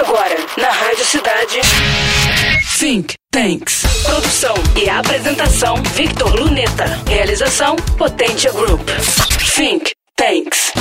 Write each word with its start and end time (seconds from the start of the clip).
Agora, 0.00 0.34
na 0.56 0.70
Rádio 0.70 1.04
Cidade. 1.04 1.60
Think 2.78 3.12
Tanks. 3.30 3.82
Produção 4.02 4.54
e 4.74 4.88
apresentação: 4.88 5.76
Victor 5.94 6.40
Luneta. 6.40 6.86
Realização: 7.06 7.76
Potência 7.98 8.50
Group. 8.50 8.80
Think 9.54 9.90
Tanks. 10.16 10.72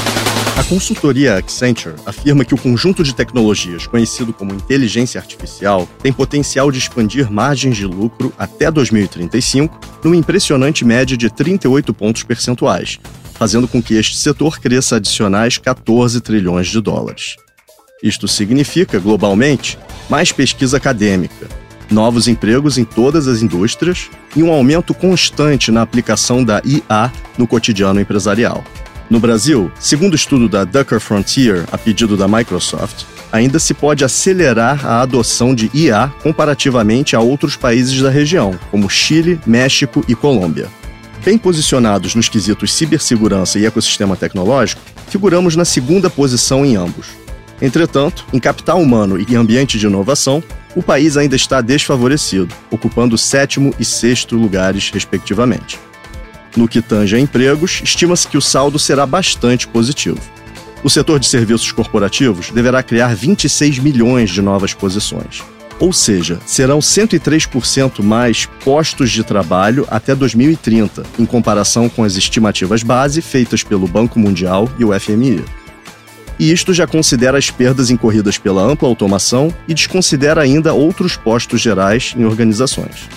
A 0.57 0.63
consultoria 0.63 1.35
Accenture 1.35 1.95
afirma 2.05 2.45
que 2.45 2.53
o 2.53 2.57
conjunto 2.57 3.03
de 3.03 3.13
tecnologias 3.13 3.85
conhecido 3.85 4.31
como 4.31 4.53
inteligência 4.53 5.19
artificial 5.19 5.85
tem 6.01 6.13
potencial 6.13 6.71
de 6.71 6.79
expandir 6.79 7.29
margens 7.29 7.75
de 7.75 7.85
lucro 7.85 8.31
até 8.37 8.71
2035 8.71 9.77
numa 10.01 10.15
impressionante 10.15 10.85
média 10.85 11.17
de 11.17 11.29
38 11.29 11.93
pontos 11.93 12.23
percentuais, 12.23 12.97
fazendo 13.33 13.67
com 13.67 13.83
que 13.83 13.95
este 13.95 14.15
setor 14.15 14.61
cresça 14.61 14.95
adicionais 14.95 15.57
14 15.57 16.21
trilhões 16.21 16.67
de 16.67 16.79
dólares. 16.79 17.35
Isto 18.01 18.27
significa, 18.29 18.97
globalmente, 18.97 19.77
mais 20.09 20.31
pesquisa 20.31 20.77
acadêmica, 20.77 21.47
novos 21.91 22.29
empregos 22.29 22.77
em 22.77 22.85
todas 22.85 23.27
as 23.27 23.41
indústrias 23.41 24.09
e 24.35 24.41
um 24.41 24.51
aumento 24.51 24.93
constante 24.93 25.69
na 25.69 25.81
aplicação 25.81 26.43
da 26.43 26.61
IA 26.63 27.11
no 27.37 27.45
cotidiano 27.45 27.99
empresarial. 27.99 28.63
No 29.09 29.19
Brasil, 29.19 29.69
segundo 29.79 30.13
o 30.13 30.15
estudo 30.15 30.47
da 30.47 30.63
Ducker 30.63 30.99
Frontier, 30.99 31.65
a 31.71 31.77
pedido 31.77 32.15
da 32.15 32.27
Microsoft, 32.27 33.03
ainda 33.31 33.59
se 33.59 33.73
pode 33.73 34.05
acelerar 34.05 34.85
a 34.85 35.01
adoção 35.01 35.53
de 35.53 35.69
IA 35.73 36.13
comparativamente 36.23 37.15
a 37.15 37.19
outros 37.19 37.57
países 37.57 38.01
da 38.01 38.09
região, 38.09 38.57
como 38.71 38.89
Chile, 38.89 39.39
México 39.45 40.05
e 40.07 40.15
Colômbia. 40.15 40.67
Bem 41.25 41.37
posicionados 41.37 42.15
nos 42.15 42.29
quesitos 42.29 42.71
cibersegurança 42.71 43.59
e 43.59 43.65
ecossistema 43.65 44.15
tecnológico, 44.15 44.81
figuramos 45.09 45.55
na 45.55 45.65
segunda 45.65 46.09
posição 46.09 46.65
em 46.65 46.77
ambos. 46.77 47.07
Entretanto, 47.61 48.25
em 48.31 48.39
capital 48.39 48.81
humano 48.81 49.19
e 49.19 49.35
ambiente 49.35 49.77
de 49.77 49.85
inovação, 49.85 50.43
o 50.75 50.81
país 50.81 51.17
ainda 51.17 51.35
está 51.35 51.61
desfavorecido, 51.61 52.53
ocupando 52.71 53.17
sétimo 53.17 53.73
e 53.79 53.83
sexto 53.83 54.35
lugares, 54.35 54.89
respectivamente. 54.91 55.79
No 56.55 56.67
que 56.67 56.81
tange 56.81 57.15
a 57.15 57.19
empregos, 57.19 57.81
estima-se 57.83 58.27
que 58.27 58.37
o 58.37 58.41
saldo 58.41 58.79
será 58.79 59.05
bastante 59.05 59.67
positivo. 59.67 60.19
O 60.83 60.89
setor 60.89 61.19
de 61.19 61.27
serviços 61.27 61.71
corporativos 61.71 62.51
deverá 62.51 62.81
criar 62.81 63.13
26 63.13 63.79
milhões 63.79 64.29
de 64.29 64.41
novas 64.41 64.73
posições. 64.73 65.43
Ou 65.79 65.93
seja, 65.93 66.39
serão 66.45 66.79
103% 66.79 68.03
mais 68.03 68.45
postos 68.45 69.11
de 69.11 69.23
trabalho 69.23 69.85
até 69.89 70.13
2030, 70.13 71.03
em 71.17 71.25
comparação 71.25 71.87
com 71.87 72.03
as 72.03 72.15
estimativas 72.15 72.83
base 72.83 73.21
feitas 73.21 73.63
pelo 73.63 73.87
Banco 73.87 74.19
Mundial 74.19 74.69
e 74.77 74.83
o 74.83 74.97
FMI. 74.97 75.43
E 76.39 76.53
isto 76.53 76.73
já 76.73 76.87
considera 76.87 77.37
as 77.37 77.51
perdas 77.51 77.91
incorridas 77.91 78.37
pela 78.37 78.63
ampla 78.63 78.87
automação 78.87 79.53
e 79.67 79.73
desconsidera 79.73 80.41
ainda 80.41 80.73
outros 80.73 81.17
postos 81.17 81.59
gerais 81.59 82.15
em 82.17 82.23
organizações. 82.23 83.09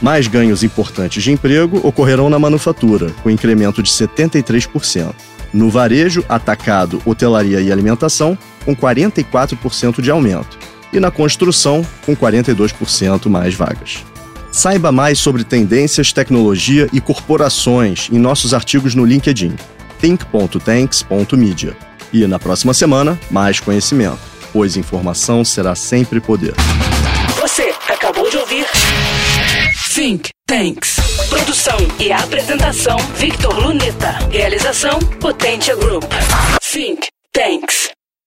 Mais 0.00 0.28
ganhos 0.28 0.62
importantes 0.62 1.22
de 1.22 1.32
emprego 1.32 1.80
ocorrerão 1.86 2.30
na 2.30 2.38
manufatura, 2.38 3.10
com 3.22 3.30
incremento 3.30 3.82
de 3.82 3.90
73%. 3.90 5.12
No 5.52 5.68
varejo, 5.68 6.24
atacado, 6.28 7.02
hotelaria 7.04 7.60
e 7.60 7.70
alimentação, 7.70 8.38
com 8.64 8.74
44% 8.74 10.00
de 10.00 10.10
aumento. 10.10 10.58
E 10.92 11.00
na 11.00 11.10
construção, 11.10 11.84
com 12.06 12.14
42% 12.14 13.28
mais 13.28 13.54
vagas. 13.54 14.04
Saiba 14.50 14.92
mais 14.92 15.18
sobre 15.18 15.44
tendências, 15.44 16.12
tecnologia 16.12 16.88
e 16.92 17.00
corporações 17.00 18.08
em 18.12 18.18
nossos 18.18 18.52
artigos 18.52 18.94
no 18.94 19.04
LinkedIn, 19.04 19.54
think.tanks.media. 20.00 21.91
E 22.12 22.26
na 22.26 22.38
próxima 22.38 22.74
semana, 22.74 23.18
mais 23.30 23.58
conhecimento, 23.58 24.18
pois 24.52 24.76
informação 24.76 25.44
será 25.44 25.74
sempre 25.74 26.20
poder. 26.20 26.54
Você 27.40 27.74
acabou 27.88 28.28
de 28.30 28.36
ouvir 28.36 28.66
Think 29.94 30.30
Tanks. 30.46 30.96
Produção 31.28 31.76
e 31.98 32.12
apresentação: 32.12 32.96
Victor 33.16 33.58
Luneta. 33.58 34.18
Realização: 34.30 34.98
Potência 35.20 35.76
Group. 35.76 36.04
Think 36.60 37.08
Tanks. 37.32 37.91